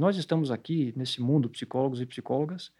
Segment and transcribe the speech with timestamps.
[0.00, 2.72] Nós estamos aqui nesse mundo, psicólogos e psicólogas,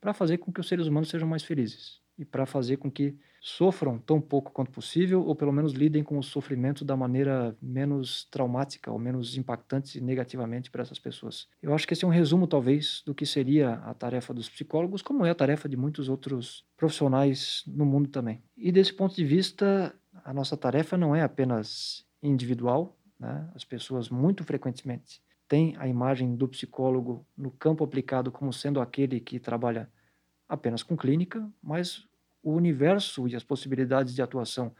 [0.00, 3.18] para fazer com que os seres humanos sejam mais felizes e para fazer com que
[3.40, 8.28] sofram tão pouco quanto possível, ou pelo menos lidem com o sofrimento da maneira menos
[8.30, 11.48] traumática ou menos impactante negativamente para essas pessoas.
[11.60, 15.02] Eu acho que esse é um resumo, talvez, do que seria a tarefa dos psicólogos,
[15.02, 18.40] como é a tarefa de muitos outros profissionais no mundo também.
[18.56, 19.92] E desse ponto de vista,
[20.24, 23.50] a nossa tarefa não é apenas individual, né?
[23.52, 29.18] as pessoas muito frequentemente têm a imagem do psicólogo no campo aplicado como sendo aquele
[29.18, 29.90] que trabalha
[30.48, 32.06] apenas com clínica, mas
[32.42, 34.72] o universo e as possibilidades de atuação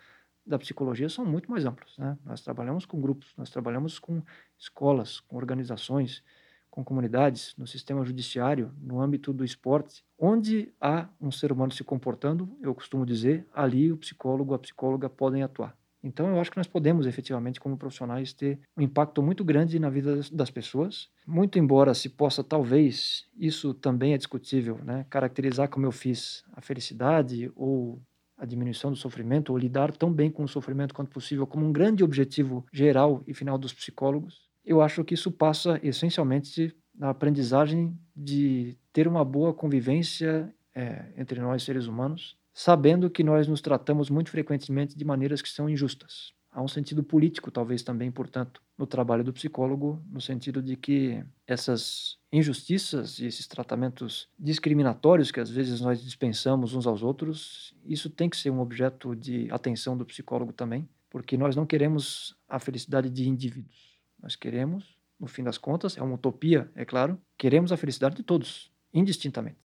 [0.47, 1.97] da psicologia são muito mais amplos.
[1.99, 2.17] Né?
[2.25, 4.23] Nós trabalhamos com grupos, nós trabalhamos com
[4.59, 6.23] escolas, com organizações,
[6.71, 10.05] com comunidades, no sistema judiciário, no âmbito do esporte.
[10.19, 15.09] Onde há um ser humano se comportando, eu costumo dizer, ali o psicólogo, a psicóloga
[15.09, 15.78] podem atuar.
[16.03, 19.91] Então, eu acho que nós podemos, efetivamente, como profissionais, ter um impacto muito grande na
[19.91, 21.09] vida das pessoas.
[21.27, 25.05] Muito embora se possa, talvez, isso também é discutível, né?
[25.11, 28.01] caracterizar como eu fiz a felicidade ou
[28.37, 31.73] a diminuição do sofrimento, ou lidar tão bem com o sofrimento quanto possível, como um
[31.73, 34.49] grande objetivo geral e final dos psicólogos.
[34.65, 41.41] Eu acho que isso passa, essencialmente, na aprendizagem de ter uma boa convivência é, entre
[41.41, 46.33] nós, seres humanos, sabendo que nós nos tratamos muito frequentemente de maneiras que são injustas.
[46.51, 51.25] Há um sentido político, talvez também, portanto, no trabalho do psicólogo, no sentido de que
[51.47, 58.11] essas injustiças e esses tratamentos discriminatórios que às vezes nós dispensamos uns aos outros, isso
[58.11, 62.59] tem que ser um objeto de atenção do psicólogo também, porque nós não queremos a
[62.59, 64.01] felicidade de indivíduos.
[64.21, 68.25] Nós queremos, no fim das contas, é uma utopia, é claro, queremos a felicidade de
[68.25, 69.68] todos, indistintamente.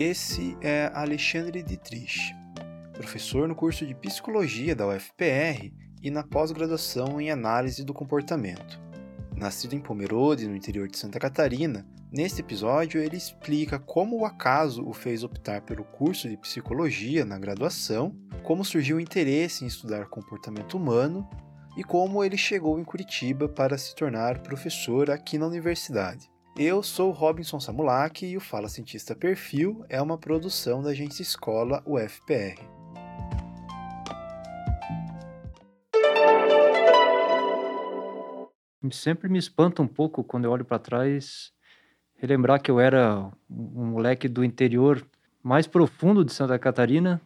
[0.00, 2.32] Esse é Alexandre Dietrich,
[2.92, 8.80] professor no curso de Psicologia da UFPR e na pós-graduação em Análise do Comportamento.
[9.36, 14.88] Nascido em Pomerode, no interior de Santa Catarina, neste episódio ele explica como o acaso
[14.88, 18.14] o fez optar pelo curso de Psicologia na graduação,
[18.44, 21.28] como surgiu o interesse em estudar comportamento humano
[21.76, 26.30] e como ele chegou em Curitiba para se tornar professor aqui na universidade.
[26.60, 31.80] Eu sou Robinson Samulak e o Fala Cientista Perfil é uma produção da agência Escola
[31.86, 32.58] UFPR.
[38.90, 41.52] Sempre me espanta um pouco quando eu olho para trás
[42.16, 45.06] relembrar que eu era um moleque do interior
[45.40, 47.20] mais profundo de Santa Catarina.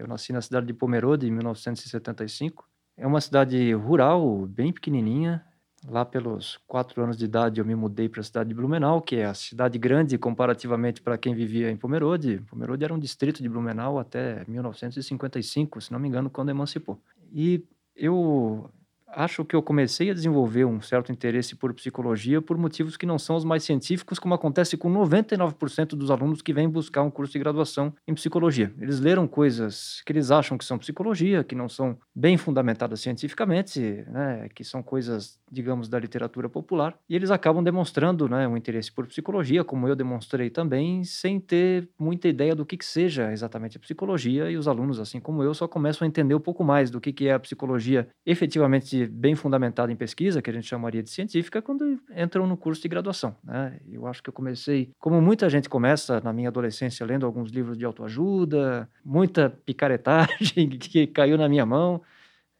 [0.00, 2.66] Eu nasci na cidade de Pomerode em 1975.
[2.96, 5.44] É uma cidade rural, bem pequenininha,
[5.86, 9.16] Lá pelos quatro anos de idade eu me mudei para a cidade de Blumenau, que
[9.16, 12.42] é a cidade grande comparativamente para quem vivia em Pomerode.
[12.50, 17.00] Pomerode era um distrito de Blumenau até 1955, se não me engano, quando emancipou.
[17.32, 18.68] E eu
[19.10, 23.18] acho que eu comecei a desenvolver um certo interesse por psicologia por motivos que não
[23.18, 27.32] são os mais científicos, como acontece com 99% dos alunos que vêm buscar um curso
[27.32, 28.72] de graduação em psicologia.
[28.80, 33.80] Eles leram coisas que eles acham que são psicologia, que não são bem fundamentadas cientificamente,
[34.08, 38.92] né, que são coisas, digamos, da literatura popular, e eles acabam demonstrando né, um interesse
[38.92, 43.76] por psicologia, como eu demonstrei também, sem ter muita ideia do que, que seja exatamente
[43.76, 46.90] a psicologia, e os alunos, assim como eu, só começam a entender um pouco mais
[46.90, 51.02] do que, que é a psicologia efetivamente bem fundamentada em pesquisa, que a gente chamaria
[51.02, 53.36] de científica, quando entram no curso de graduação.
[53.44, 53.78] Né?
[53.90, 57.76] Eu acho que eu comecei, como muita gente começa na minha adolescência, lendo alguns livros
[57.76, 62.02] de autoajuda, muita picaretagem que caiu na minha mão.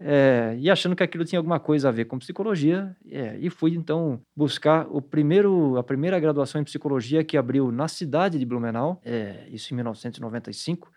[0.00, 3.74] É, e achando que aquilo tinha alguma coisa a ver com psicologia, é, e fui
[3.74, 9.00] então buscar o primeiro, a primeira graduação em psicologia que abriu na cidade de Blumenau,
[9.04, 10.88] é, isso em 1995,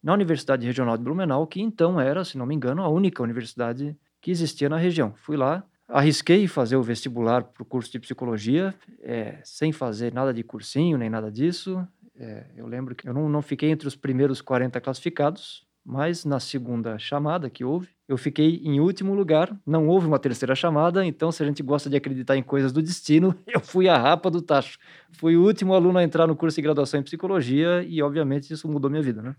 [0.00, 3.96] na Universidade Regional de Blumenau, que então era, se não me engano, a única universidade
[4.24, 5.12] que existia na região.
[5.16, 10.32] Fui lá, arrisquei fazer o vestibular para o curso de psicologia, é, sem fazer nada
[10.32, 11.86] de cursinho nem nada disso.
[12.18, 16.40] É, eu lembro que eu não, não fiquei entre os primeiros 40 classificados, mas na
[16.40, 19.54] segunda chamada que houve, eu fiquei em último lugar.
[19.66, 22.80] Não houve uma terceira chamada, então, se a gente gosta de acreditar em coisas do
[22.80, 24.78] destino, eu fui a rapa do tacho.
[25.12, 28.66] Fui o último aluno a entrar no curso de graduação em psicologia e, obviamente, isso
[28.66, 29.36] mudou minha vida, né?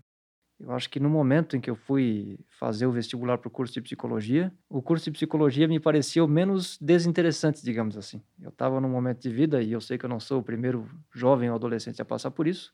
[0.58, 3.74] Eu acho que no momento em que eu fui fazer o vestibular para o curso
[3.74, 8.22] de psicologia, o curso de psicologia me pareceu menos desinteressante, digamos assim.
[8.40, 10.88] Eu estava num momento de vida, e eu sei que eu não sou o primeiro
[11.14, 12.72] jovem ou adolescente a passar por isso,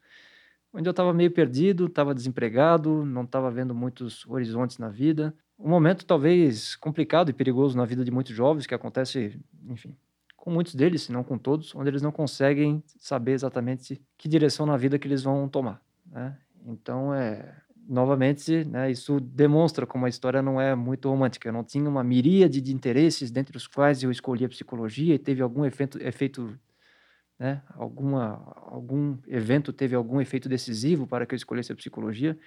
[0.73, 5.35] onde eu estava meio perdido, estava desempregado, não estava vendo muitos horizontes na vida.
[5.59, 9.97] Um momento talvez complicado e perigoso na vida de muitos jovens, que acontece, enfim,
[10.37, 14.67] com muitos deles, se não com todos, onde eles não conseguem saber exatamente que direção
[14.67, 15.81] na vida que eles vão tomar.
[16.07, 16.37] Né?
[16.65, 17.63] Então, é,
[17.93, 21.49] novamente, né, isso demonstra como a história não é muito romântica.
[21.49, 25.19] Eu não tinha uma miríade de interesses dentre os quais eu escolhi a psicologia e
[25.19, 26.59] teve algum efeito, efeito
[27.39, 32.39] né, alguma, algum evento teve algum efeito decisivo para que eu escolhesse a psicologia.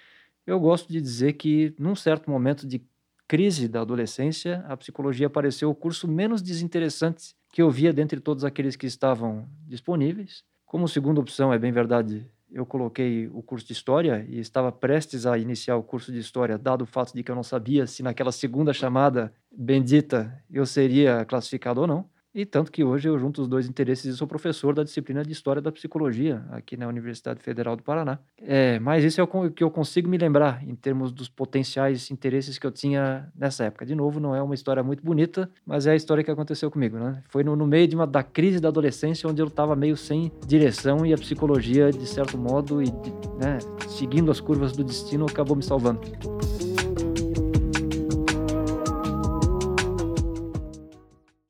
[0.46, 2.82] Eu gosto de dizer que, num certo momento de
[3.28, 8.44] crise da adolescência, a psicologia pareceu o curso menos desinteressante que eu via dentre todos
[8.44, 10.44] aqueles que estavam disponíveis.
[10.64, 15.26] Como segunda opção, é bem verdade, eu coloquei o curso de História e estava prestes
[15.26, 18.02] a iniciar o curso de História, dado o fato de que eu não sabia se
[18.02, 22.15] naquela segunda chamada bendita eu seria classificado ou não.
[22.36, 25.32] E tanto que hoje eu junto os dois interesses e sou professor da disciplina de
[25.32, 28.18] História da Psicologia aqui na Universidade Federal do Paraná.
[28.36, 32.58] É, mas isso é o que eu consigo me lembrar em termos dos potenciais interesses
[32.58, 33.86] que eu tinha nessa época.
[33.86, 36.98] De novo, não é uma história muito bonita, mas é a história que aconteceu comigo.
[36.98, 37.22] Né?
[37.30, 40.30] Foi no, no meio de uma, da crise da adolescência onde eu estava meio sem
[40.46, 42.92] direção e a psicologia, de certo modo, e
[43.40, 43.56] né,
[43.88, 46.02] seguindo as curvas do destino, acabou me salvando.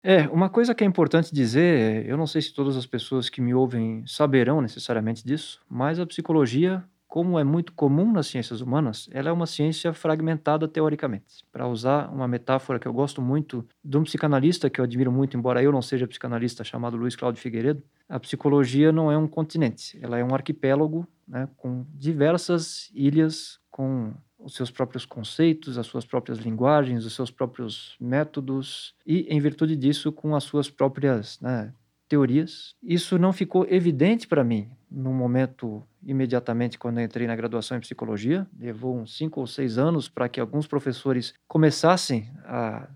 [0.09, 3.41] É, uma coisa que é importante dizer, eu não sei se todas as pessoas que
[3.41, 9.09] me ouvem saberão necessariamente disso, mas a psicologia, como é muito comum nas ciências humanas,
[9.11, 11.45] ela é uma ciência fragmentada teoricamente.
[11.51, 15.37] Para usar uma metáfora que eu gosto muito de um psicanalista que eu admiro muito,
[15.37, 19.99] embora eu não seja psicanalista, chamado Luiz Cláudio Figueiredo, a psicologia não é um continente,
[20.01, 24.15] ela é um arquipélago né, com diversas ilhas, com
[24.47, 29.75] os seus próprios conceitos, as suas próprias linguagens, os seus próprios métodos e, em virtude
[29.75, 31.73] disso, com as suas próprias né,
[32.09, 32.77] teorias.
[32.81, 38.47] Isso não ficou evidente para mim no momento imediatamente quando entrei na graduação em psicologia.
[38.57, 42.89] Levou uns cinco ou seis anos para que alguns professores começassem a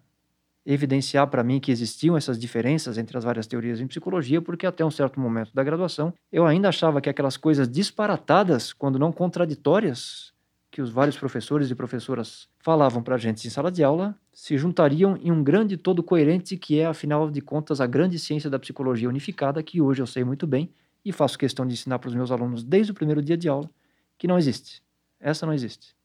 [0.64, 4.84] evidenciar para mim que existiam essas diferenças entre as várias teorias em psicologia, porque até
[4.84, 10.32] um certo momento da graduação eu ainda achava que aquelas coisas disparatadas, quando não contraditórias,
[10.70, 14.56] que os vários professores e professoras falavam para a gente em sala de aula se
[14.56, 18.58] juntariam em um grande todo coerente que é, afinal de contas, a grande ciência da
[18.58, 20.72] psicologia unificada, que hoje eu sei muito bem
[21.04, 23.68] e faço questão de ensinar para os meus alunos desde o primeiro dia de aula,
[24.16, 24.82] que não existe.
[25.18, 25.96] Essa não existe.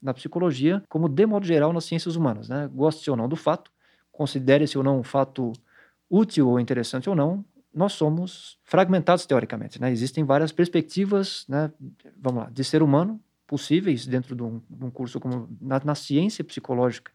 [0.00, 2.70] Na psicologia, como de modo geral nas ciências humanas, né?
[2.72, 3.70] goste ou não do fato,
[4.10, 5.52] considere-se ou não um fato
[6.08, 9.80] útil ou interessante ou não, nós somos fragmentados teoricamente.
[9.80, 9.92] Né?
[9.92, 11.70] Existem várias perspectivas, né?
[12.18, 13.20] vamos lá, de ser humano,
[13.50, 17.10] possíveis dentro de um, de um curso como na, na, ciência psicológica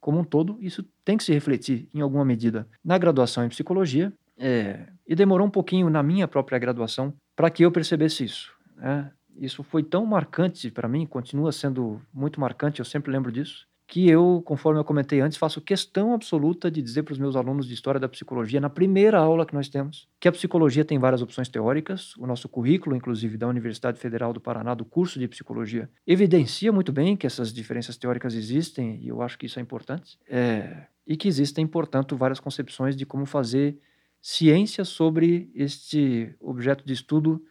[0.00, 4.12] como um todo, isso tem que se refletir em alguma medida na graduação em psicologia.
[4.38, 8.54] É, e demorou um pouquinho na minha própria graduação para que eu percebesse isso.
[8.76, 9.10] Né?
[9.36, 14.08] Isso foi tão marcante para mim, continua sendo muito marcante, eu sempre lembro disso, que
[14.08, 17.74] eu, conforme eu comentei antes, faço questão absoluta de dizer para os meus alunos de
[17.74, 21.48] História da Psicologia, na primeira aula que nós temos, que a psicologia tem várias opções
[21.48, 22.16] teóricas.
[22.16, 26.92] O nosso currículo, inclusive, da Universidade Federal do Paraná, do curso de Psicologia, evidencia muito
[26.92, 30.16] bem que essas diferenças teóricas existem, e eu acho que isso é importante.
[30.28, 33.76] É, e que existem, portanto, várias concepções de como fazer
[34.22, 37.44] ciência sobre este objeto de estudo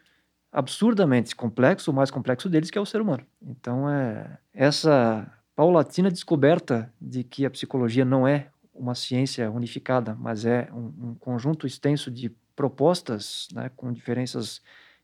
[0.54, 3.26] absurdamente complexo, o mais complexo deles, que é o ser humano.
[3.42, 10.46] Então, é, essa paulatina descoberta de que a psicologia não é uma ciência unificada, mas
[10.46, 14.62] é um, um conjunto extenso de propostas né, com diferenças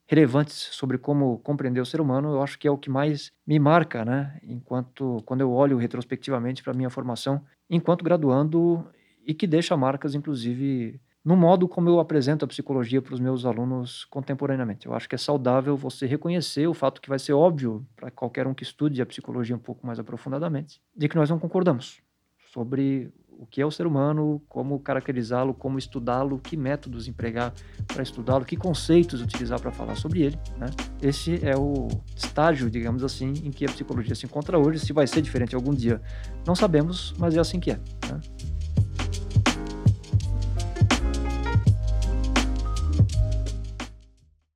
[0.07, 3.59] relevantes sobre como compreender o ser humano, eu acho que é o que mais me
[3.59, 8.87] marca, né, enquanto quando eu olho retrospectivamente para minha formação enquanto graduando
[9.27, 13.45] e que deixa marcas inclusive no modo como eu apresento a psicologia para os meus
[13.45, 14.85] alunos contemporaneamente.
[14.85, 18.45] Eu acho que é saudável você reconhecer o fato que vai ser óbvio para qualquer
[18.45, 21.99] um que estude a psicologia um pouco mais aprofundadamente, de que nós não concordamos
[22.53, 27.53] sobre o que é o ser humano, como caracterizá-lo, como estudá-lo, que métodos empregar
[27.87, 30.39] para estudá-lo, que conceitos utilizar para falar sobre ele.
[30.57, 30.67] Né?
[31.01, 34.79] Esse é o estágio, digamos assim, em que a psicologia se encontra hoje.
[34.79, 36.01] Se vai ser diferente algum dia,
[36.45, 37.75] não sabemos, mas é assim que é.
[37.75, 38.21] Né?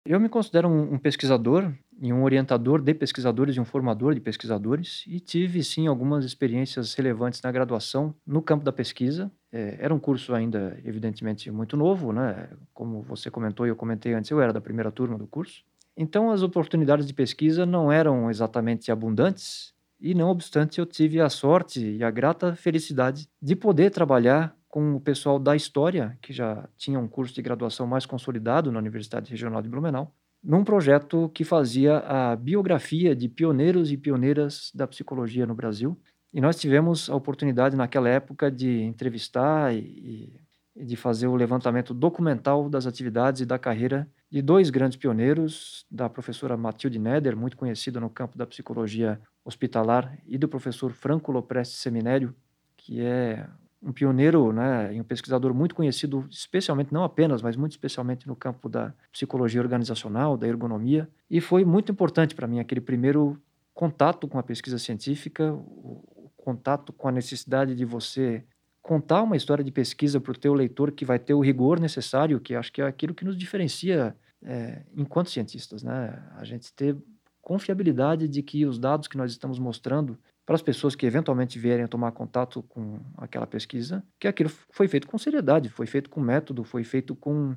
[0.10, 4.20] Eu me considero um, um, pesquisador e um orientador de pesquisadores e um formador de
[4.20, 9.32] pesquisadores e tive sim algumas experiências relevantes na graduação no campo da pesquisa.
[9.52, 12.50] É, era um curso ainda evidentemente muito novo, né?
[12.74, 15.64] Como você comentou e eu comentei antes, eu era da primeira turma do curso.
[15.96, 21.30] Então as oportunidades de pesquisa não eram exatamente abundantes e não obstante eu tive a
[21.30, 26.70] sorte e a grata felicidade de poder trabalhar com o pessoal da História, que já
[26.78, 31.44] tinha um curso de graduação mais consolidado na Universidade Regional de Blumenau, num projeto que
[31.44, 36.00] fazia a biografia de pioneiros e pioneiras da psicologia no Brasil.
[36.32, 40.40] E nós tivemos a oportunidade naquela época de entrevistar e,
[40.76, 45.86] e de fazer o levantamento documental das atividades e da carreira de dois grandes pioneiros,
[45.90, 51.32] da professora Matilde Neder, muito conhecida no campo da psicologia hospitalar, e do professor Franco
[51.32, 52.36] Lopresti Seminério,
[52.78, 53.50] que é
[53.82, 58.36] um pioneiro né, e um pesquisador muito conhecido, especialmente, não apenas, mas muito especialmente no
[58.36, 61.10] campo da psicologia organizacional, da ergonomia.
[61.30, 63.42] E foi muito importante para mim aquele primeiro
[63.74, 68.44] contato com a pesquisa científica, o contato com a necessidade de você
[68.82, 72.40] contar uma história de pesquisa para o teu leitor que vai ter o rigor necessário,
[72.40, 76.22] que acho que é aquilo que nos diferencia é, enquanto cientistas, né?
[76.36, 76.98] A gente ter
[77.42, 80.18] confiabilidade de que os dados que nós estamos mostrando
[80.50, 84.88] para as pessoas que eventualmente vierem a tomar contato com aquela pesquisa, que aquilo foi
[84.88, 87.56] feito com seriedade, foi feito com método, foi feito com,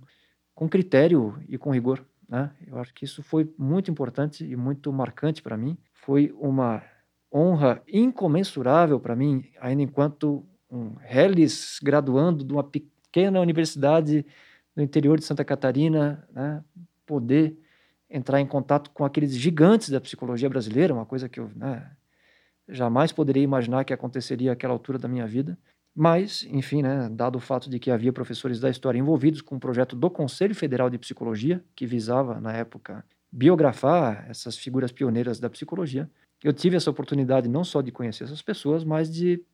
[0.54, 2.04] com critério e com rigor.
[2.28, 2.50] Né?
[2.66, 5.78] Eu acho que isso foi muito importante e muito marcante para mim.
[5.94, 6.82] Foi uma
[7.32, 14.26] honra incomensurável para mim, ainda enquanto um Hellis graduando de uma pequena universidade
[14.76, 16.62] no interior de Santa Catarina, né,
[17.06, 17.56] poder
[18.11, 21.90] entrar em contato com aqueles gigantes da psicologia brasileira, uma coisa que eu né,
[22.73, 25.59] jamais poderia imaginar que aconteceria àquela altura da minha vida.
[25.95, 29.61] Mas, enfim, né, dado o fato de que havia professores da história envolvidos com um
[29.61, 35.50] projeto do Conselho Federal de Psicologia, que visava, na época, biografar essas figuras pioneiras da
[35.50, 36.11] psicologia,
[36.43, 39.45] eu tive essa oportunidade não só de conhecer essas pessoas, mas de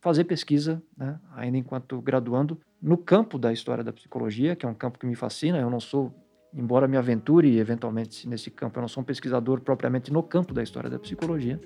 [0.00, 4.74] fazer pesquisa, né, ainda enquanto graduando, no campo da história da psicologia, que é um
[4.74, 5.58] campo que me fascina.
[5.58, 6.14] Eu não sou,
[6.54, 10.62] embora me aventure eventualmente nesse campo, eu não sou um pesquisador propriamente no campo da
[10.62, 11.60] história da psicologia,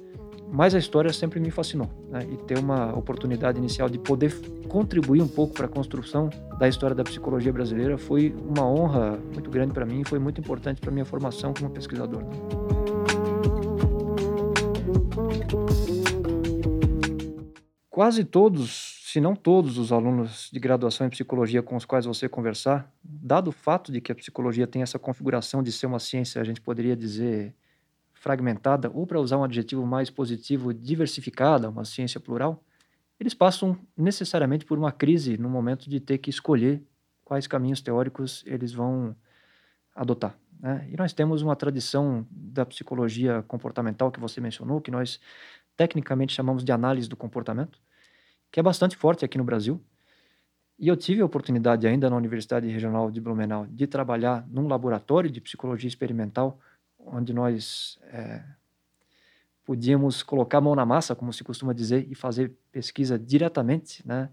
[0.52, 1.88] mas a história sempre me fascinou.
[2.10, 4.32] Né, e ter uma oportunidade inicial de poder
[4.68, 9.50] contribuir um pouco para a construção da história da psicologia brasileira foi uma honra muito
[9.50, 12.22] grande para mim e foi muito importante para minha formação como pesquisador.
[12.22, 12.64] Né.
[17.94, 22.28] quase todos, se não todos os alunos de graduação em psicologia com os quais você
[22.28, 26.40] conversar, dado o fato de que a psicologia tem essa configuração de ser uma ciência,
[26.40, 27.54] a gente poderia dizer
[28.12, 32.60] fragmentada, ou para usar um adjetivo mais positivo, diversificada, uma ciência plural,
[33.20, 36.82] eles passam necessariamente por uma crise no momento de ter que escolher
[37.24, 39.14] quais caminhos teóricos eles vão
[39.94, 40.36] adotar.
[40.58, 40.88] Né?
[40.90, 45.20] E nós temos uma tradição da psicologia comportamental que você mencionou, que nós
[45.76, 47.78] tecnicamente chamamos de análise do comportamento,
[48.54, 49.80] que é bastante forte aqui no Brasil.
[50.78, 55.28] E eu tive a oportunidade ainda na Universidade Regional de Blumenau de trabalhar num laboratório
[55.28, 56.60] de psicologia experimental,
[56.96, 58.44] onde nós é,
[59.64, 64.30] podíamos colocar a mão na massa, como se costuma dizer, e fazer pesquisa diretamente, né,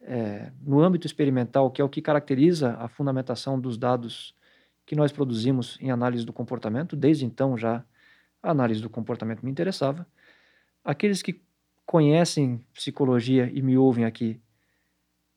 [0.00, 4.34] é, no âmbito experimental, que é o que caracteriza a fundamentação dos dados
[4.86, 6.96] que nós produzimos em análise do comportamento.
[6.96, 7.84] Desde então já
[8.42, 10.06] a análise do comportamento me interessava.
[10.82, 11.42] Aqueles que
[11.90, 14.40] conhecem psicologia e me ouvem aqui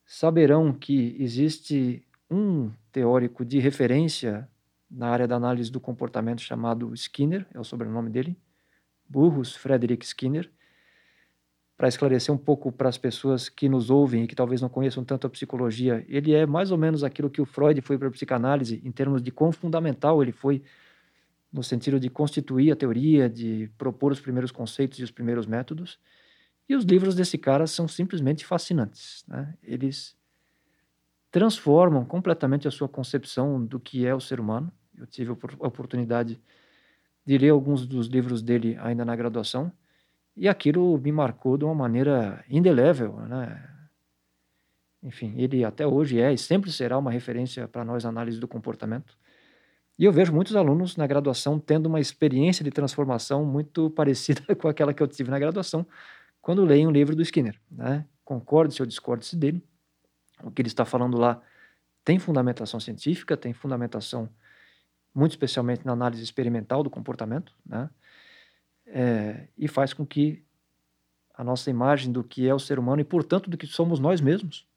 [0.06, 4.48] saberão que existe um teórico de referência
[4.88, 8.38] na área da análise do comportamento chamado Skinner, é o sobrenome dele,
[9.10, 10.48] Burrus Frederick Skinner.
[11.76, 15.04] Para esclarecer um pouco para as pessoas que nos ouvem e que talvez não conheçam
[15.04, 18.12] tanto a psicologia, ele é mais ou menos aquilo que o Freud foi para a
[18.12, 20.62] psicanálise em termos de quão fundamental ele foi
[21.52, 25.98] no sentido de constituir a teoria, de propor os primeiros conceitos e os primeiros métodos.
[26.68, 29.24] E os livros desse cara são simplesmente fascinantes.
[29.28, 29.54] Né?
[29.62, 30.16] Eles
[31.32, 34.72] transformam completamente a sua concepção do que é o ser humano.
[34.98, 36.40] Eu tive a oportunidade
[37.26, 39.72] de ler alguns dos livros dele ainda na graduação
[40.36, 43.70] e aquilo me marcou de uma maneira indelével, né?
[45.02, 48.48] Enfim, ele até hoje é e sempre será uma referência para nós na análise do
[48.48, 49.18] comportamento.
[50.00, 54.68] E eu vejo muitos alunos na graduação tendo uma experiência de transformação muito parecida com
[54.68, 55.86] aquela que eu tive na graduação
[56.44, 57.60] quando leem um livro do Skinner.
[57.72, 58.06] Né?
[58.24, 59.64] Concorde-se ou discorde-se dele.
[60.44, 61.42] O que ele está falando lá
[62.06, 64.30] tem fundamentação científica, tem fundamentação
[65.16, 67.90] muito especialmente na análise experimental do comportamento, né?
[68.86, 70.44] É, e faz com que
[71.34, 74.22] a nossa imagem do que é o ser humano e, portanto, do que somos nós
[74.22, 74.68] mesmos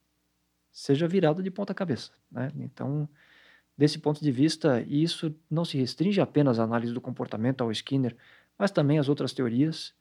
[0.71, 2.13] seja virada de ponta cabeça.
[2.31, 2.51] Né?
[2.57, 3.09] Então,
[3.77, 8.17] Desse ponto de vista, isso não se restringe apenas à análise do comportamento, ao Skinner,
[8.59, 9.95] mas também às outras teorias.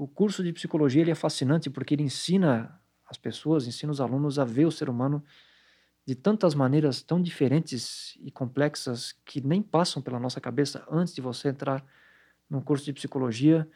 [0.00, 4.38] O curso de psicologia ele é fascinante porque ele ensina as pessoas, ensina os alunos
[4.38, 5.22] a ver o ser humano
[6.06, 11.20] de tantas maneiras tão diferentes e complexas que nem passam pela nossa cabeça antes de
[11.20, 11.84] você entrar
[12.48, 13.68] num curso de psicologia.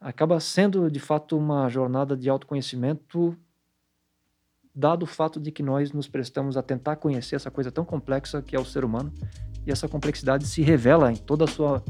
[0.00, 3.36] Acaba sendo, de fato, uma jornada de autoconhecimento
[4.72, 8.40] dado o fato de que nós nos prestamos a tentar conhecer essa coisa tão complexa
[8.40, 9.12] que é o ser humano,
[9.66, 11.82] e essa complexidade se revela em toda a sua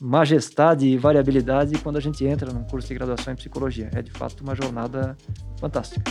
[0.00, 3.90] majestade e variabilidade quando a gente entra num curso de graduação em psicologia.
[3.94, 5.16] É de fato uma jornada
[5.58, 6.02] fantástica.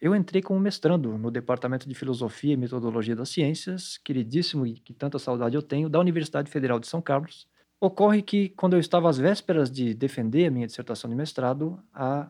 [0.00, 4.92] Eu entrei como mestrando no Departamento de Filosofia e Metodologia das Ciências, queridíssimo e que
[4.92, 7.46] tanta saudade eu tenho, da Universidade Federal de São Carlos.
[7.80, 12.28] Ocorre que, quando eu estava às vésperas de defender a minha dissertação de mestrado, a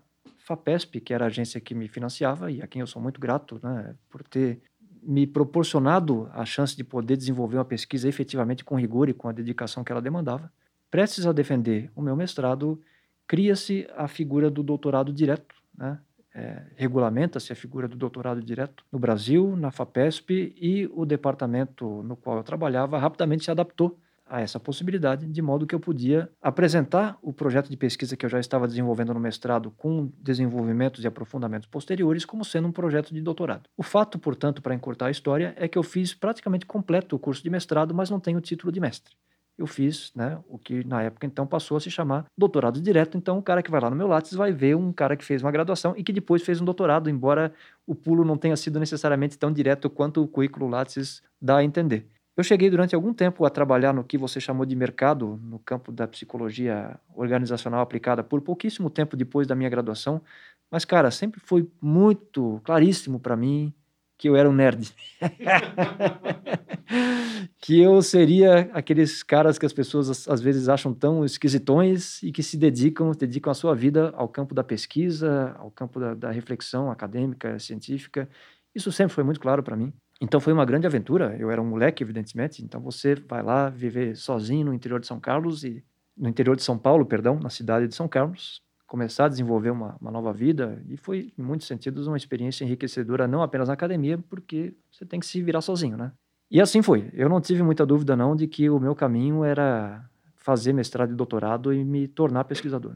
[0.57, 3.61] FAPESP, que era a agência que me financiava e a quem eu sou muito grato
[3.63, 4.61] né, por ter
[5.03, 9.33] me proporcionado a chance de poder desenvolver uma pesquisa efetivamente com rigor e com a
[9.33, 10.53] dedicação que ela demandava,
[10.91, 12.81] prestes a defender o meu mestrado,
[13.27, 15.99] cria-se a figura do doutorado direto, né?
[16.35, 22.17] É, regulamenta-se a figura do doutorado direto no Brasil, na FAPESP, e o departamento no
[22.17, 23.99] qual eu trabalhava rapidamente se adaptou
[24.33, 28.31] a essa possibilidade, de modo que eu podia apresentar o projeto de pesquisa que eu
[28.31, 33.21] já estava desenvolvendo no mestrado com desenvolvimentos e aprofundamentos posteriores como sendo um projeto de
[33.21, 33.69] doutorado.
[33.77, 37.43] O fato, portanto, para encurtar a história, é que eu fiz praticamente completo o curso
[37.43, 39.15] de mestrado, mas não tenho o título de mestre
[39.59, 43.17] eu fiz né, o que na época então passou a se chamar doutorado direto.
[43.17, 45.43] Então, o cara que vai lá no meu Lattes vai ver um cara que fez
[45.43, 47.53] uma graduação e que depois fez um doutorado, embora
[47.87, 52.09] o pulo não tenha sido necessariamente tão direto quanto o currículo Lattes dá a entender.
[52.37, 55.93] Eu cheguei durante algum tempo a trabalhar no que você chamou de mercado, no campo
[55.93, 60.23] da psicologia organizacional aplicada, por pouquíssimo tempo depois da minha graduação,
[60.71, 63.73] mas, cara, sempre foi muito claríssimo para mim
[64.17, 64.95] que eu era um nerd.
[67.61, 72.43] que eu seria aqueles caras que as pessoas às vezes acham tão esquisitões e que
[72.43, 76.91] se dedicam, dedicam a sua vida ao campo da pesquisa, ao campo da, da reflexão
[76.91, 78.29] acadêmica, científica.
[78.75, 79.93] Isso sempre foi muito claro para mim.
[80.23, 81.37] Então foi uma grande aventura.
[81.37, 82.63] Eu era um moleque, evidentemente.
[82.63, 85.85] Então você vai lá viver sozinho no interior de São Carlos e
[86.17, 89.97] no interior de São Paulo, perdão, na cidade de São Carlos, começar a desenvolver uma,
[90.01, 94.17] uma, nova vida e foi, em muitos sentidos, uma experiência enriquecedora, não apenas na academia,
[94.31, 96.13] porque você tem que se virar sozinho, né?
[96.49, 97.11] E assim foi.
[97.15, 101.17] Eu não tive muita dúvida, não, de que o meu caminho era fazer mestrado e
[101.17, 102.95] doutorado e me tornar pesquisador.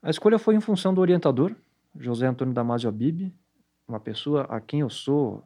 [0.00, 1.56] A escolha foi em função do orientador,
[1.98, 3.34] José Antônio Damasio Abib,
[3.88, 5.42] uma pessoa a quem eu sou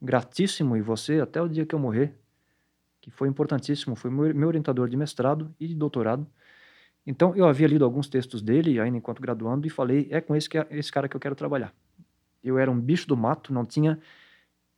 [0.00, 2.14] gratíssimo e você até o dia que eu morrer,
[3.00, 6.26] que foi importantíssimo, foi meu orientador de mestrado e de doutorado.
[7.06, 10.48] Então, eu havia lido alguns textos dele, ainda enquanto graduando, e falei: é com esse,
[10.48, 11.72] que, esse cara que eu quero trabalhar.
[12.44, 13.98] Eu era um bicho do mato, não tinha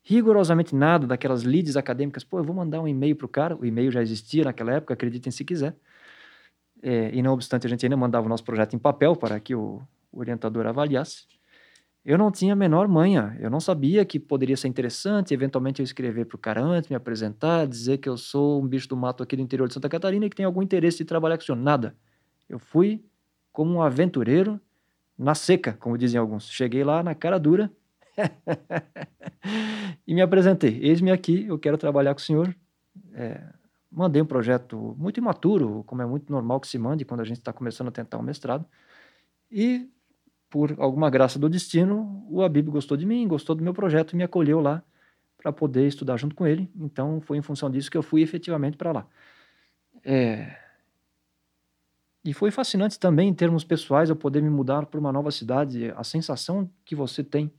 [0.02, 2.24] rigorosamente nada daquelas leads acadêmicas.
[2.24, 3.56] Pô, eu vou mandar um e-mail para o cara.
[3.56, 5.76] O e-mail já existia naquela época, acreditem se quiser.
[6.83, 9.54] É, e não obstante, a gente ainda mandava o nosso projeto em papel para que
[9.54, 11.26] o orientador avaliasse.
[12.04, 15.84] Eu não tinha a menor manha, eu não sabia que poderia ser interessante, eventualmente eu
[15.84, 19.22] escrever para o cara antes, me apresentar, dizer que eu sou um bicho do mato
[19.22, 21.46] aqui do interior de Santa Catarina e que tem algum interesse de trabalhar com o
[21.46, 21.58] senhor.
[21.58, 21.94] Nada.
[22.48, 23.04] Eu fui
[23.52, 24.58] como um aventureiro
[25.16, 26.50] na seca, como dizem alguns.
[26.50, 27.70] Cheguei lá na cara dura
[30.06, 30.78] e me apresentei.
[30.82, 32.56] Eis-me aqui, eu quero trabalhar com o senhor.
[33.12, 33.42] É,
[33.90, 37.38] mandei um projeto muito imaturo, como é muito normal que se mande quando a gente
[37.38, 38.64] está começando a tentar um mestrado.
[39.50, 39.88] E,
[40.50, 44.16] por alguma graça do destino, o Abib gostou de mim, gostou do meu projeto e
[44.16, 44.82] me acolheu lá
[45.38, 46.68] para poder estudar junto com ele.
[46.76, 49.06] Então, foi em função disso que eu fui efetivamente para lá.
[50.04, 50.56] É,
[52.24, 55.90] e foi fascinante também, em termos pessoais, eu poder me mudar para uma nova cidade.
[55.96, 57.50] A sensação que você tem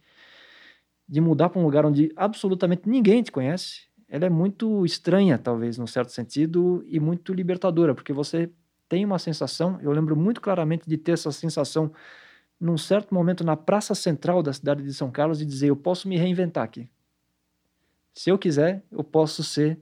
[1.08, 5.78] de mudar para um lugar onde absolutamente ninguém te conhece, ela é muito estranha, talvez,
[5.78, 8.52] num certo sentido, e muito libertadora, porque você
[8.88, 9.80] tem uma sensação.
[9.82, 11.92] Eu lembro muito claramente de ter essa sensação
[12.62, 16.08] num certo momento na praça central da cidade de São Carlos e dizer: eu posso
[16.08, 16.88] me reinventar aqui.
[18.14, 19.80] Se eu quiser, eu posso ser.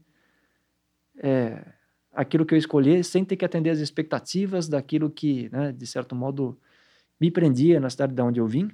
[1.21, 1.73] É,
[2.13, 6.15] aquilo que eu escolhi sem ter que atender às expectativas daquilo que, né, de certo
[6.15, 6.57] modo,
[7.19, 8.71] me prendia na cidade de onde eu vim.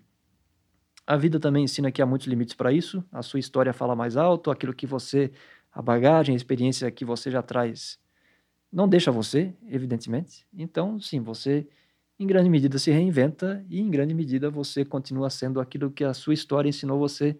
[1.07, 3.03] A vida também ensina que há muitos limites para isso.
[3.11, 5.31] A sua história fala mais alto, aquilo que você,
[5.71, 7.99] a bagagem, a experiência que você já traz,
[8.71, 10.45] não deixa você, evidentemente.
[10.53, 11.67] Então, sim, você
[12.19, 16.13] em grande medida se reinventa e em grande medida você continua sendo aquilo que a
[16.13, 17.37] sua história ensinou você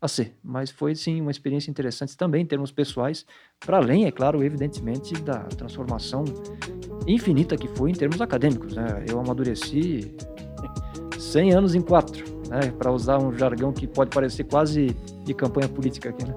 [0.00, 0.34] a ser.
[0.42, 3.24] Mas foi sim uma experiência interessante também em termos pessoais,
[3.58, 6.24] para além, é claro, evidentemente, da transformação
[7.06, 8.74] infinita que foi em termos acadêmicos.
[8.74, 9.04] Né?
[9.08, 10.14] Eu amadureci
[11.18, 12.70] 100 anos em quatro, né?
[12.78, 16.24] para usar um jargão que pode parecer quase de campanha política aqui.
[16.26, 16.34] Né?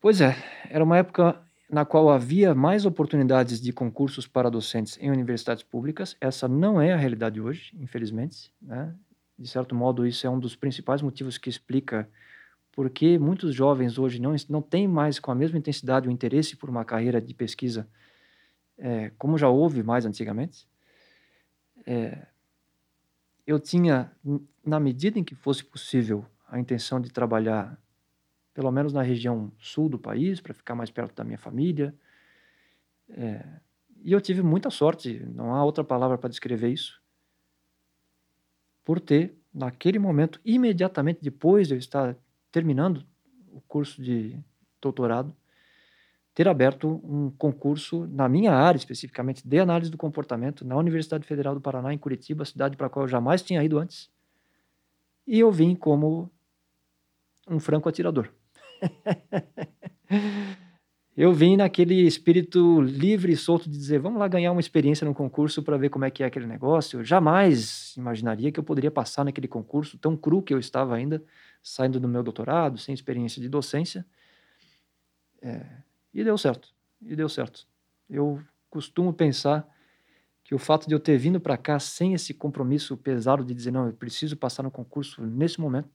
[0.00, 0.36] Pois é,
[0.74, 6.16] era uma época na qual havia mais oportunidades de concursos para docentes em universidades públicas.
[6.20, 8.52] Essa não é a realidade hoje, infelizmente.
[8.60, 8.92] Né?
[9.38, 12.08] De certo modo, isso é um dos principais motivos que explica
[12.72, 16.56] por que muitos jovens hoje não, não têm mais com a mesma intensidade o interesse
[16.56, 17.88] por uma carreira de pesquisa
[18.76, 20.66] é, como já houve mais antigamente.
[21.86, 22.26] É,
[23.46, 24.10] eu tinha,
[24.66, 27.78] na medida em que fosse possível, a intenção de trabalhar
[28.54, 31.94] pelo menos na região sul do país, para ficar mais perto da minha família.
[33.10, 33.44] É,
[34.04, 37.00] E eu tive muita sorte, não há outra palavra para descrever isso,
[38.84, 42.16] por ter, naquele momento, imediatamente depois de eu estar
[42.52, 43.04] terminando
[43.50, 44.38] o curso de
[44.80, 45.34] doutorado,
[46.34, 51.54] ter aberto um concurso na minha área, especificamente de análise do comportamento, na Universidade Federal
[51.54, 54.10] do Paraná, em Curitiba, cidade para a qual eu jamais tinha ido antes.
[55.26, 56.30] E eu vim como
[57.48, 58.30] um franco atirador.
[61.16, 65.14] eu vim naquele espírito livre e solto de dizer, vamos lá ganhar uma experiência no
[65.14, 67.00] concurso para ver como é que é aquele negócio.
[67.00, 71.22] Eu jamais imaginaria que eu poderia passar naquele concurso tão cru que eu estava ainda,
[71.62, 74.04] saindo do meu doutorado, sem experiência de docência.
[75.40, 75.64] É,
[76.12, 76.68] e deu certo.
[77.02, 77.66] E deu certo.
[78.08, 79.68] Eu costumo pensar
[80.44, 83.70] que o fato de eu ter vindo para cá sem esse compromisso pesado de dizer,
[83.70, 85.88] não, eu preciso passar no concurso nesse momento,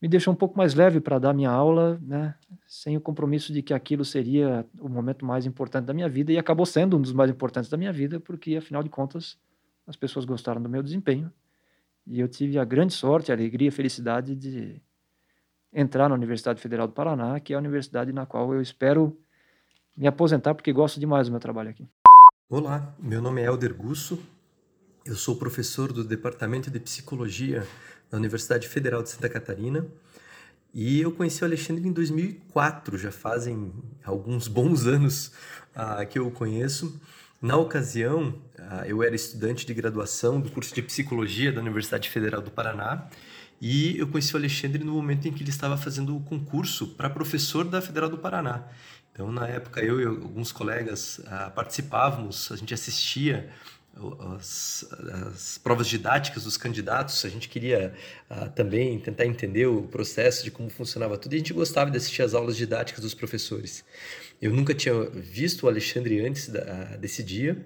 [0.00, 2.34] me deixou um pouco mais leve para dar minha aula, né,
[2.66, 6.38] sem o compromisso de que aquilo seria o momento mais importante da minha vida, e
[6.38, 9.38] acabou sendo um dos mais importantes da minha vida, porque, afinal de contas,
[9.86, 11.30] as pessoas gostaram do meu desempenho,
[12.06, 14.80] e eu tive a grande sorte, a alegria, a felicidade de
[15.72, 19.16] entrar na Universidade Federal do Paraná, que é a universidade na qual eu espero
[19.96, 21.86] me aposentar, porque gosto demais do meu trabalho aqui.
[22.48, 24.18] Olá, meu nome é Helder Gusso,
[25.04, 27.66] eu sou professor do Departamento de Psicologia
[28.10, 29.86] da Universidade Federal de Santa Catarina
[30.72, 33.72] e eu conheci o Alexandre em 2004, já fazem
[34.04, 35.32] alguns bons anos
[35.74, 37.00] uh, que eu o conheço.
[37.42, 42.40] Na ocasião, uh, eu era estudante de graduação do curso de Psicologia da Universidade Federal
[42.40, 43.08] do Paraná
[43.60, 47.10] e eu conheci o Alexandre no momento em que ele estava fazendo o concurso para
[47.10, 48.62] professor da Federal do Paraná.
[49.12, 53.50] Então, na época, eu e alguns colegas uh, participávamos, a gente assistia
[54.34, 54.88] as,
[55.26, 57.92] as, provas didáticas dos candidatos, a gente queria
[58.30, 61.96] uh, também tentar entender o processo de como funcionava tudo e a gente gostava de
[61.96, 63.84] assistir as aulas didáticas dos professores.
[64.40, 67.62] Eu nunca tinha visto o Alexandre antes da, desse dia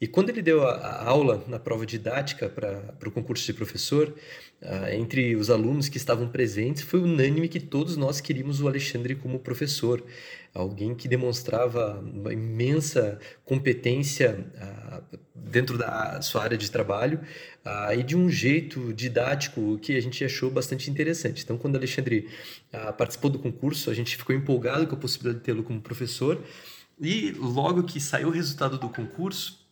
[0.00, 4.14] e quando ele deu a, a aula na prova didática para o concurso de professor,
[4.60, 9.14] uh, entre os alunos que estavam presentes, foi unânime que todos nós queríamos o Alexandre
[9.14, 10.02] como professor.
[10.56, 17.20] Alguém que demonstrava uma imensa competência uh, dentro da sua área de trabalho
[17.64, 21.42] uh, e de um jeito didático que a gente achou bastante interessante.
[21.44, 22.28] Então, quando o Alexandre
[22.96, 26.42] participou do concurso, a gente ficou empolgado com a possibilidade de tê-lo como professor.
[27.00, 29.65] E logo que saiu o resultado do concurso,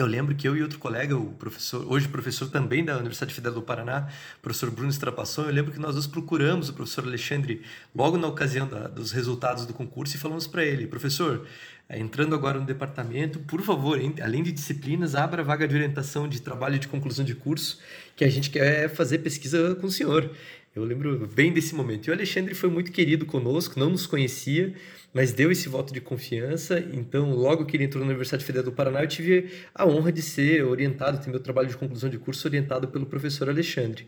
[0.00, 3.54] eu lembro que eu e outro colega, o professor, hoje professor também da Universidade Federal
[3.54, 4.08] do Paraná,
[4.40, 7.62] professor Bruno Estrapasson, eu lembro que nós nos procuramos o professor Alexandre
[7.94, 11.46] logo na ocasião da, dos resultados do concurso e falamos para ele, professor,
[11.88, 16.28] é, entrando agora no departamento, por favor, além de disciplinas, abra a vaga de orientação
[16.28, 17.80] de trabalho de conclusão de curso,
[18.14, 20.30] que a gente quer fazer pesquisa com o senhor.
[20.74, 22.06] Eu lembro bem desse momento.
[22.06, 24.72] E o Alexandre foi muito querido conosco, não nos conhecia,
[25.12, 26.78] mas deu esse voto de confiança.
[26.92, 30.22] Então, logo que ele entrou na Universidade Federal do Paraná, eu tive a honra de
[30.22, 34.06] ser orientado, ter meu trabalho de conclusão de curso orientado pelo professor Alexandre.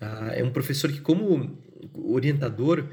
[0.00, 1.58] Ah, é um professor que, como
[1.94, 2.84] orientador,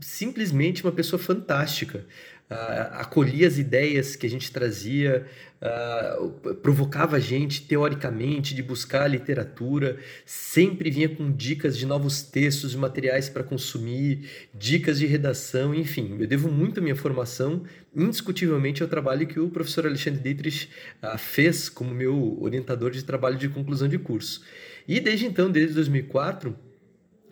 [0.00, 2.06] simplesmente uma pessoa fantástica
[2.50, 5.26] uh, acolhia as ideias que a gente trazia,
[5.62, 12.72] uh, provocava a gente teoricamente de buscar literatura, sempre vinha com dicas de novos textos,
[12.72, 16.16] de materiais para consumir, dicas de redação, enfim.
[16.18, 17.62] Eu devo muito a minha formação,
[17.94, 20.68] indiscutivelmente, ao trabalho que o professor Alexandre Dietrich
[21.02, 24.42] uh, fez como meu orientador de trabalho de conclusão de curso.
[24.86, 26.56] E desde então, desde 2004,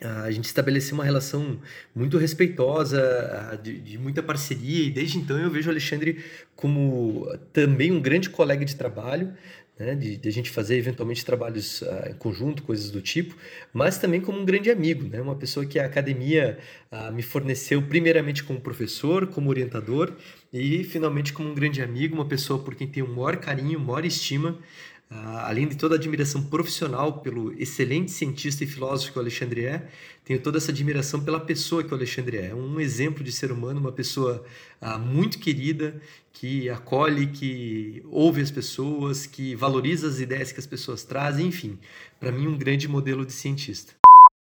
[0.00, 1.58] a gente estabeleceu uma relação
[1.94, 7.90] muito respeitosa, de, de, muita parceria, e desde então eu vejo o Alexandre como também
[7.90, 9.32] um grande colega de trabalho,
[9.78, 13.36] né, de, de a gente fazer eventualmente trabalhos uh, em conjunto, coisas do tipo,
[13.72, 16.58] mas também como um grande amigo, né, uma pessoa que a academia
[16.90, 20.14] uh, me forneceu primeiramente como professor, como orientador,
[20.52, 24.04] e finalmente como um grande amigo, uma pessoa por quem tenho o maior carinho, maior
[24.06, 24.58] estima,
[25.08, 29.88] além de toda a admiração profissional pelo excelente cientista e filósofo que o Alexandre é,
[30.24, 32.54] tenho toda essa admiração pela pessoa que o Alexandre é.
[32.54, 34.44] Um exemplo de ser humano, uma pessoa
[34.82, 36.00] uh, muito querida,
[36.32, 41.78] que acolhe, que ouve as pessoas, que valoriza as ideias que as pessoas trazem, enfim,
[42.18, 43.94] para mim, um grande modelo de cientista.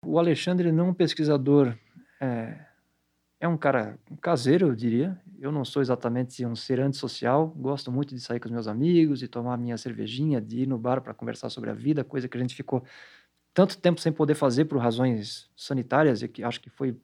[0.03, 1.75] O Alexandre não é um pesquisador
[2.19, 2.65] é
[3.39, 5.19] é um cara caseiro, eu diria.
[5.39, 7.49] Eu não sou exatamente um ser antissocial.
[7.49, 10.77] Gosto muito de sair com os meus amigos, de tomar minha cervejinha, de ir no
[10.77, 12.83] bar para conversar sobre a vida, coisa que a gente ficou
[13.53, 16.95] tanto tempo sem poder fazer por razões sanitárias e que acho que foi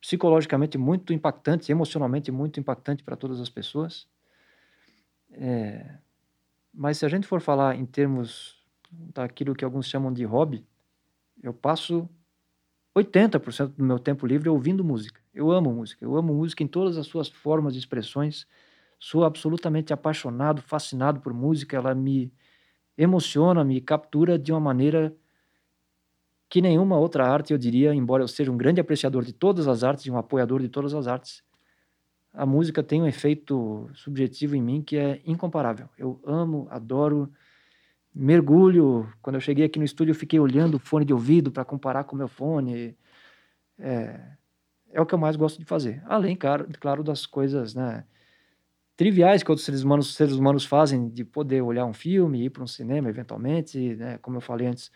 [0.00, 4.08] psicologicamente muito impactante, emocionalmente muito impactante para todas as pessoas.
[5.32, 5.98] É...
[6.72, 8.56] Mas se a gente for falar em termos
[8.90, 10.64] daquilo que alguns chamam de hobby,
[11.42, 12.08] eu passo
[13.02, 15.20] 80% do meu tempo livre é ouvindo música.
[15.34, 16.04] Eu amo música.
[16.04, 18.46] Eu amo música em todas as suas formas e expressões.
[18.98, 21.76] Sou absolutamente apaixonado, fascinado por música.
[21.76, 22.32] Ela me
[22.96, 25.14] emociona, me captura de uma maneira
[26.48, 29.84] que nenhuma outra arte, eu diria, embora eu seja um grande apreciador de todas as
[29.84, 31.44] artes e um apoiador de todas as artes,
[32.32, 35.88] a música tem um efeito subjetivo em mim que é incomparável.
[35.96, 37.32] Eu amo, adoro,
[38.14, 39.08] mergulho.
[39.22, 42.04] Quando eu cheguei aqui no estúdio, eu fiquei olhando o fone de ouvido para comparar
[42.04, 42.96] com o meu fone.
[43.78, 44.20] É,
[44.92, 46.02] é o que eu mais gosto de fazer.
[46.06, 48.04] Além, claro, claro das coisas né,
[48.96, 52.62] triviais que outros seres humanos, seres humanos fazem, de poder olhar um filme, ir para
[52.62, 54.90] um cinema eventualmente, né, como eu falei antes,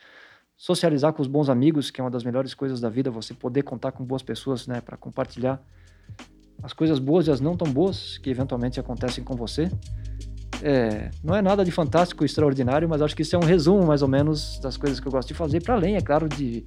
[0.57, 3.63] socializar com os bons amigos, que é uma das melhores coisas da vida, você poder
[3.63, 5.63] contar com boas pessoas né, para compartilhar
[6.63, 9.71] as coisas boas e as não tão boas que eventualmente acontecem com você.
[10.63, 14.03] É, não é nada de fantástico, extraordinário, mas acho que isso é um resumo mais
[14.03, 16.65] ou menos das coisas que eu gosto de fazer, para além, é claro, de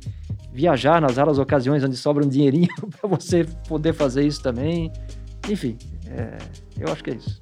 [0.51, 2.67] viajar nas raras ocasiões onde sobra um dinheirinho
[2.99, 4.91] para você poder fazer isso também.
[5.49, 6.37] Enfim, é,
[6.79, 7.41] eu acho que é isso.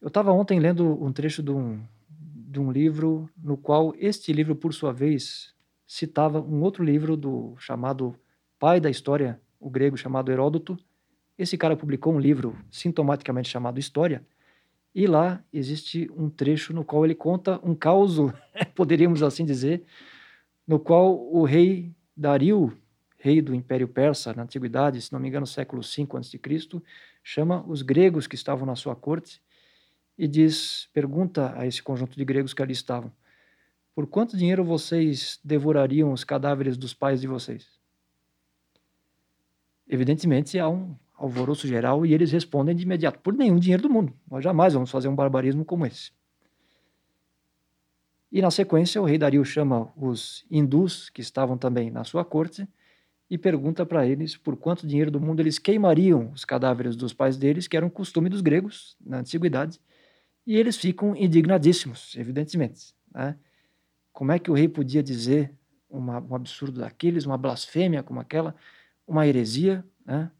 [0.00, 4.56] Eu estava ontem lendo um trecho de um, de um livro no qual este livro,
[4.56, 5.54] por sua vez,
[5.86, 8.16] citava um outro livro do chamado
[8.60, 10.78] pai da história, o grego chamado Heródoto.
[11.38, 14.22] Esse cara publicou um livro sintomaticamente chamado História,
[14.94, 18.18] e lá existe um trecho no qual ele conta um caos,
[18.76, 19.82] poderíamos assim dizer,
[20.66, 22.76] no qual o rei Dario,
[23.16, 26.82] rei do Império Persa na antiguidade, se não me engano, século V a.C.,
[27.24, 29.40] chama os gregos que estavam na sua corte
[30.18, 33.10] e diz, pergunta a esse conjunto de gregos que ali estavam:
[33.94, 37.79] Por quanto dinheiro vocês devorariam os cadáveres dos pais de vocês?
[39.92, 44.12] Evidentemente há um alvoroço geral e eles respondem de imediato: Por nenhum dinheiro do mundo.
[44.30, 46.12] Nós jamais vamos fazer um barbarismo como esse.
[48.30, 52.68] E na sequência, o rei Dario chama os hindus que estavam também na sua corte
[53.28, 57.36] e pergunta para eles por quanto dinheiro do mundo eles queimariam os cadáveres dos pais
[57.36, 59.80] deles, que era um costume dos gregos na antiguidade,
[60.46, 62.94] e eles ficam indignadíssimos, evidentemente.
[63.12, 63.36] Né?
[64.12, 65.52] Como é que o rei podia dizer
[65.88, 68.54] uma, um absurdo daqueles, uma blasfêmia como aquela,
[69.10, 69.84] uma heresia?
[70.06, 70.30] Né?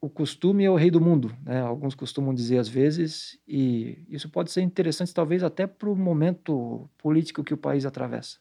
[0.00, 1.60] O costume é o rei do mundo, né?
[1.60, 6.88] alguns costumam dizer às vezes, e isso pode ser interessante talvez até para o momento
[6.96, 8.38] político que o país atravessa.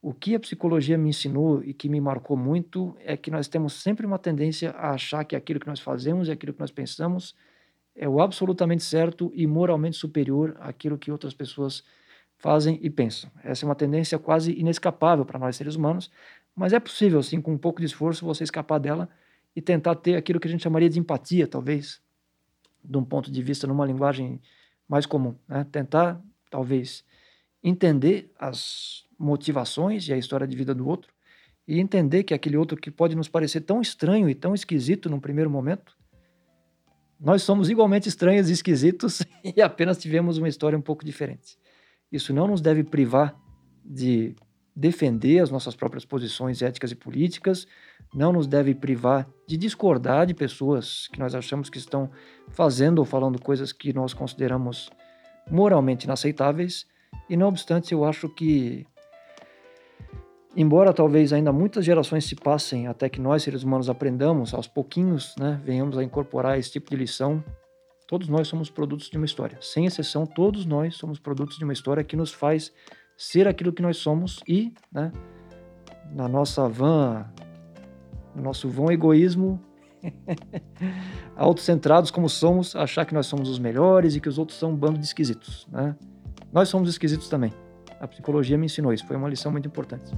[0.00, 3.72] O que a psicologia me ensinou e que me marcou muito é que nós temos
[3.72, 7.34] sempre uma tendência a achar que aquilo que nós fazemos e aquilo que nós pensamos
[7.92, 11.82] é o absolutamente certo e moralmente superior àquilo que outras pessoas
[12.38, 13.30] fazem e pensam.
[13.42, 16.10] Essa é uma tendência quase inescapável para nós seres humanos,
[16.56, 19.10] mas é possível, sim, com um pouco de esforço, você escapar dela
[19.54, 22.00] e tentar ter aquilo que a gente chamaria de empatia, talvez,
[22.82, 24.40] de um ponto de vista numa linguagem
[24.88, 25.36] mais comum.
[25.46, 25.66] Né?
[25.70, 26.18] Tentar,
[26.50, 27.04] talvez,
[27.62, 31.12] entender as motivações e a história de vida do outro
[31.68, 35.20] e entender que aquele outro que pode nos parecer tão estranho e tão esquisito num
[35.20, 35.96] primeiro momento,
[37.20, 41.58] nós somos igualmente estranhos e esquisitos e apenas tivemos uma história um pouco diferente.
[42.10, 43.36] Isso não nos deve privar
[43.84, 44.34] de
[44.76, 47.66] defender as nossas próprias posições éticas e políticas,
[48.14, 52.10] não nos deve privar de discordar de pessoas que nós achamos que estão
[52.50, 54.90] fazendo ou falando coisas que nós consideramos
[55.50, 56.86] moralmente inaceitáveis,
[57.30, 58.86] e não obstante, eu acho que
[60.58, 65.34] Embora talvez ainda muitas gerações se passem até que nós, seres humanos, aprendamos aos pouquinhos,
[65.38, 67.44] né, venhamos a incorporar esse tipo de lição,
[68.08, 69.58] todos nós somos produtos de uma história.
[69.60, 72.72] Sem exceção, todos nós somos produtos de uma história que nos faz
[73.16, 75.10] ser aquilo que nós somos e, né,
[76.12, 77.26] na nossa van,
[78.34, 79.60] no nosso vão egoísmo,
[81.34, 84.76] autocentrados como somos, achar que nós somos os melhores e que os outros são um
[84.76, 85.66] bando de esquisitos.
[85.70, 85.96] Né?
[86.52, 87.52] Nós somos esquisitos também.
[87.98, 90.12] A psicologia me ensinou isso, foi uma lição muito importante.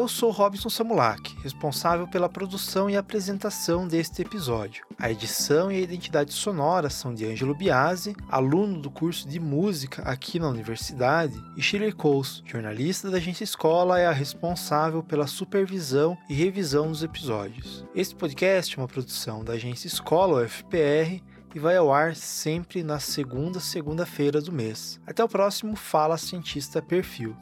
[0.00, 4.82] Eu sou Robson Samulak, responsável pela produção e apresentação deste episódio.
[4.98, 10.00] A edição e a identidade sonora são de Ângelo Biasi, aluno do curso de música
[10.04, 16.16] aqui na universidade, e Shirley Coles, jornalista da agência Escola, é a responsável pela supervisão
[16.30, 17.84] e revisão dos episódios.
[17.94, 21.22] Este podcast é uma produção da agência Escola UFPR
[21.54, 24.98] e vai ao ar sempre na segunda segunda-feira do mês.
[25.06, 27.36] Até o próximo Fala Cientista Perfil.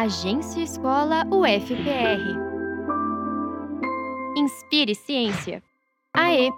[0.00, 2.22] Agência Escola UFPR.
[4.36, 5.60] Inspire Ciência.
[6.16, 6.52] AE